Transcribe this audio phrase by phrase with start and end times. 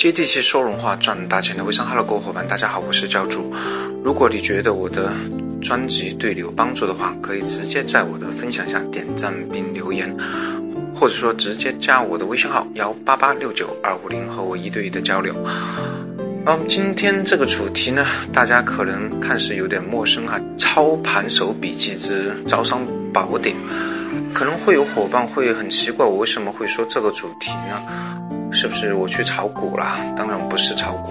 [0.00, 3.52] 接地气、说人话、赚大钱的微商哈喽，各位伙伴，大家好，我是教主。
[4.02, 5.12] 如果你觉得我的
[5.60, 10.16] 专辑对你有帮助的话，可以直接在我的分享下点赞并留言，
[10.96, 15.34] 或者说直接加我的微信号幺八八六九二五零和我一对一的交流。
[16.46, 23.54] 嗯，今天这个主题呢，大家可能看似有点陌生哈，操盘手笔记之招商宝典，
[24.32, 27.82] 可能会有伙伴会很奇怪，我为什么会说这个主题呢？
[28.52, 29.86] 是不是我去炒股了？
[30.16, 31.10] 当然不是炒股，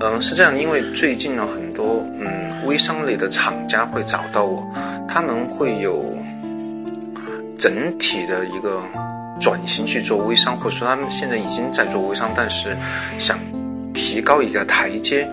[0.00, 4.66] 嗯，是这样，因为最近呢，很多嗯微商类的厂家会找到我，
[5.08, 6.04] 他们会有
[7.56, 8.82] 整体的一个
[9.40, 12.76] 转型去做微商，或者说他们现在已经在做微商，但是
[13.18, 13.38] 想
[13.92, 15.28] 提高一个台阶，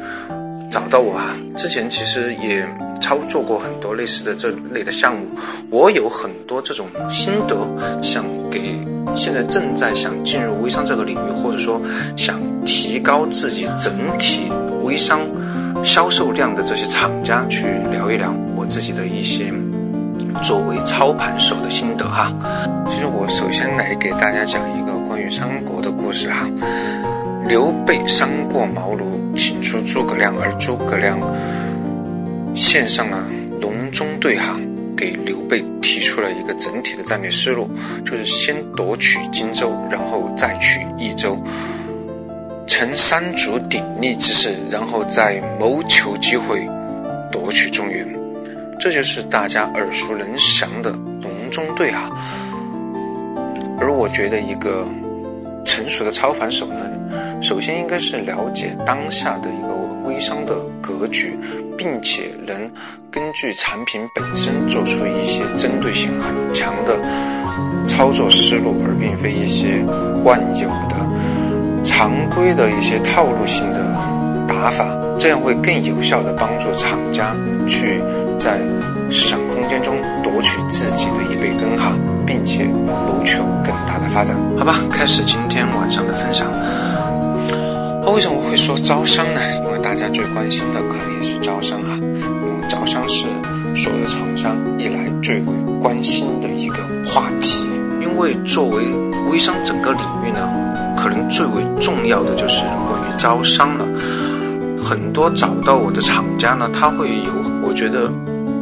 [0.72, 1.36] 找到我啊。
[1.55, 2.67] 之前其实也
[3.02, 5.28] 操作过很多类似的这类的项目，
[5.70, 7.55] 我有很多这种心得
[8.02, 8.67] 想给。
[9.18, 11.82] 现在正在想进入微商这个领域，或者说
[12.16, 14.52] 想提高自己整体
[14.84, 15.22] 微商
[15.84, 19.52] 销售量的这些厂家，去聊一聊我自己的一些
[20.44, 22.32] 作为操盘手的心得哈。
[22.88, 26.48] 其实我首先来给大家讲一个关于三国的故事哈。
[27.48, 31.18] 刘备三过茅庐，请出诸葛亮，而诸葛亮
[32.54, 33.24] 献上了
[33.62, 34.56] 隆中对哈。
[34.98, 37.70] 给刘备提出了一个整体的战略思路，
[38.03, 41.38] 就是先夺取荆州，然后再取益州，
[42.66, 46.68] 成三足鼎立之势，然后再谋求机会
[47.31, 48.08] 夺取中原。
[48.80, 52.09] 这就是大家耳熟能详的隆中对哈。
[53.80, 54.88] 而我觉得一个
[55.68, 56.90] 成熟的操盘手呢，
[57.44, 59.78] 首先应该是了解当下的一个。
[60.08, 61.38] 微商的格局，
[61.78, 62.72] 并且能
[63.12, 66.98] 根据产品本身做出一些针对性很强的
[67.86, 69.84] 操作思路，而并非一些
[70.24, 73.84] 惯有的常规的一些套路性的
[74.48, 74.88] 打法，
[75.20, 77.36] 这样会更有效的帮助厂家
[77.68, 78.02] 去
[78.40, 78.62] 在
[79.09, 81.91] 市场空间中夺取自己的一杯羹哈，
[82.28, 84.38] 并且谋求更大的发展。
[84.58, 86.46] 好吧，开始今天晚上的分享。
[88.04, 89.40] 那为什么会说招商呢？
[89.64, 93.26] 因为大家最关心的可能也是招商哈，因为招商是
[93.76, 95.46] 所有厂商一来最为
[95.82, 96.78] 关心的一个
[97.10, 97.66] 话题。
[98.02, 98.86] 因为作为
[99.30, 100.50] 微商整个领域呢，
[100.98, 103.86] 可能最为重要的就是关于招商了。
[104.84, 108.12] 很多找到我的厂家呢，他会有我觉得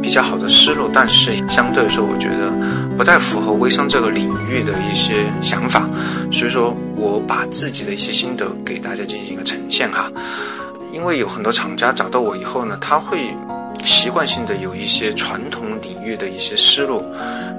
[0.06, 2.52] 比较好的思路，但是相对来说，我觉得
[2.96, 5.90] 不太符合微商这个领域的一些想法，
[6.32, 6.72] 所以说。
[6.98, 10.10] 我把自己的一些心得给大家进行一个呈现哈，
[10.90, 13.36] 因为有很多厂家找到我以后呢，他会
[13.84, 17.04] 习惯性的有一些传统领域的一些思路，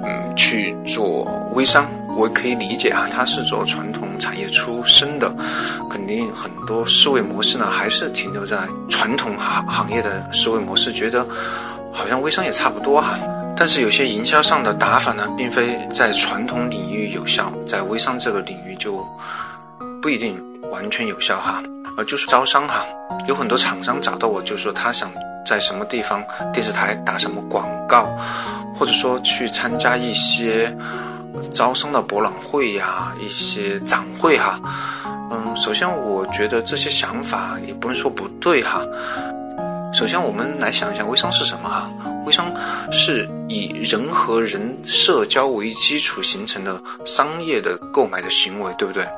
[0.02, 5.32] 嗯，去做微商，我可以理解啊，他是做传统产业出身的，
[5.88, 11.24] 肯定很多思维模式呢还是停留在传统行行业的思维模式，觉得
[11.98, 13.18] 好像微商也差不多哈。
[13.56, 19.04] 但是有些营销上的打法呢，并非在传统领域有效，在微商这个领域就
[20.00, 21.60] 不一定完全有效哈。
[21.96, 22.86] 呃，就是招商哈，
[23.26, 25.10] 有很多厂商找到我，就说他想
[25.44, 28.06] 在什么地方电视台打什么广告，
[28.78, 30.72] 或者说去参加一些
[31.52, 34.60] 招商的博览会呀、一些展会哈。
[35.32, 38.86] 嗯，首先我觉得这些想法也不能说不对哈。
[39.92, 41.90] 首先我们来想一下，微商是什么哈？
[42.26, 42.52] 微商
[42.92, 49.08] 是以人和人社交为基础形成的商业的购买的行为，对不对？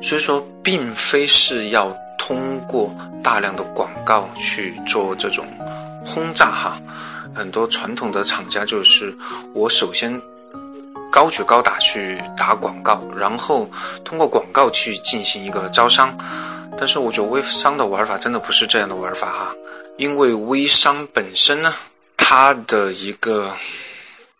[0.00, 5.44] 所以说，并非是要通过大量的广告去做这种
[6.06, 6.80] 轰炸哈。
[7.34, 9.16] 很多传统的厂家就是
[9.54, 10.20] 我首先
[11.10, 13.68] 高举高打去打广告，然后
[14.04, 16.16] 通过广告去进行一个招商。
[16.82, 19.54] 但是我觉得微商的玩法真的不是这样的玩法哈。
[19.98, 21.72] 因为微商本身呢，
[22.16, 23.52] 它的一个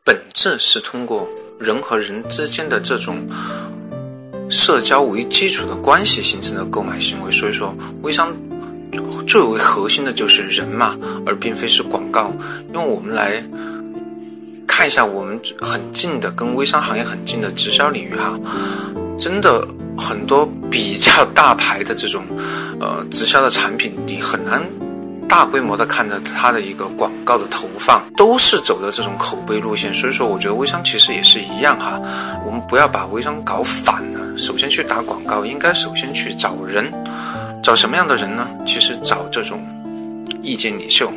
[0.03, 1.29] 本质是通过
[1.61, 3.25] 人和人之间的这种
[4.51, 7.73] 社交为基础的关系形成的购买行为，所以说
[8.03, 8.35] 微商
[9.25, 12.33] 最为核心的就是人嘛，而并非是广告。
[12.75, 13.41] 因为我们来
[14.67, 18.37] 看一下我们很近的跟微商行业很近的直销领域哈，
[19.17, 19.65] 真的
[19.97, 22.25] 很多比较大牌的这种
[22.81, 24.65] 呃直销的产品，你很难。
[25.29, 31.99] 大规模的看着它的一个广告的投放，都是走的这种口碑路线，所以说我觉得微商其实也是一样哈，
[32.45, 34.37] 我们不要把微商搞反了。
[34.37, 36.93] 首先去打广告，应该首先去找人，
[37.65, 38.47] 找什么样的人呢？
[38.67, 39.65] 其实找这种
[40.43, 41.11] 意见领袖，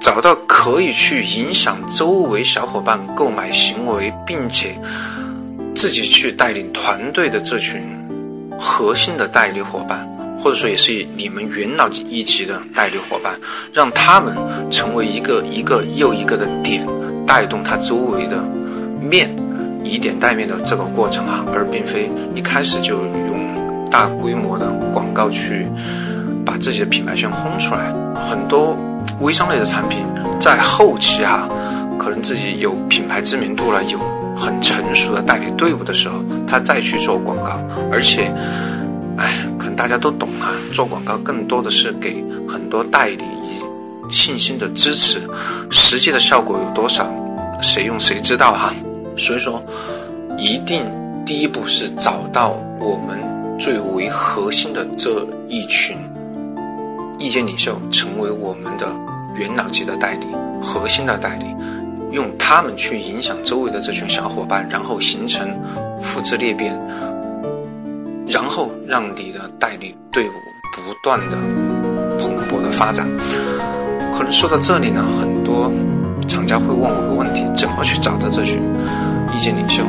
[0.00, 4.76] 找到可以去影响周围小伙伴购买行为，并且
[5.76, 7.84] 自己去带领团队的这群
[8.58, 10.08] 核心的代理伙伴，
[10.40, 13.38] 或者说也是你们元老一级的代理伙伴，
[13.72, 14.36] 让他们
[14.70, 16.86] 成为一个一个又一个的点，
[17.26, 18.42] 带动他周围的
[19.00, 19.34] 面，
[19.82, 25.66] 以点带面的这个过程啊，而并非一开始就用大规模的广告去
[26.44, 27.92] 把自己的品牌先轰出来。
[28.28, 28.76] 很多
[29.20, 29.98] 微商类的产品
[30.40, 31.48] 在后期哈，
[31.98, 33.98] 可能自己有品牌知名度了，有。
[34.36, 37.58] 很成熟的代理队伍的时候，他再去做广告，
[37.90, 38.32] 而且，
[39.16, 39.28] 哎，
[39.58, 45.22] 可能大家都懂啊，做广告更多的是给很多代理以信心的支持，
[45.70, 47.06] 实际的效果有多少，
[47.62, 48.72] 谁用谁知道哈。
[49.16, 49.62] 所以说，
[50.36, 50.84] 一定
[51.24, 53.18] 第一步是找到我们
[53.58, 55.96] 最为核心的这一群
[57.18, 58.86] 意见领袖，成为我们的
[59.36, 60.26] 元老级的代理，
[60.60, 61.53] 核心的代理。
[62.14, 65.48] 用他们去影响周围的这群小伙伴，然后形成
[66.00, 66.72] 复制裂变，
[68.28, 70.32] 然后让你的代理队伍
[70.76, 71.36] 不断的
[72.16, 73.04] 蓬勃的发展。
[74.16, 75.72] 可能说到这里呢，很多
[76.28, 78.62] 厂家会问我个问题：怎么去找到这群
[79.32, 79.82] 意见领袖？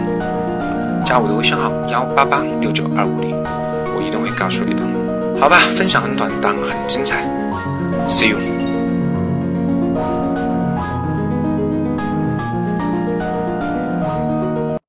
[1.05, 3.35] 加我的微信号幺八八六九二五零，
[3.95, 4.81] 我一定会告诉你的。
[5.39, 7.29] 好吧，分享很短，但很精彩。
[8.07, 8.54] See you。